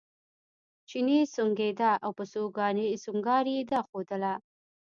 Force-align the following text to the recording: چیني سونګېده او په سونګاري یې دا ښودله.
چیني 0.89 1.19
سونګېده 1.33 1.91
او 2.03 2.11
په 2.17 2.23
سونګاري 3.03 3.53
یې 3.57 3.63
دا 3.71 3.79
ښودله. 3.87 4.33